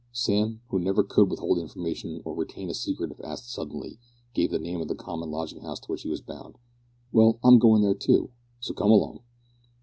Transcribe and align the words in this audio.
Sam, 0.11 0.61
who 0.69 0.79
never 0.79 1.03
could 1.03 1.29
withhold 1.29 1.59
information 1.59 2.23
or 2.25 2.33
retain 2.33 2.71
a 2.71 2.73
secret 2.73 3.11
if 3.11 3.19
asked 3.23 3.51
suddenly, 3.51 3.99
gave 4.33 4.49
the 4.49 4.57
name 4.57 4.81
of 4.81 4.87
the 4.87 4.95
common 4.95 5.29
lodging 5.29 5.61
house 5.61 5.79
to 5.81 5.91
which 5.91 6.01
he 6.01 6.09
was 6.09 6.21
bound. 6.21 6.55
"Well, 7.11 7.37
I'm 7.43 7.59
going 7.59 7.83
there 7.83 7.93
too, 7.93 8.31
so 8.59 8.73
come 8.73 8.89
along." 8.89 9.19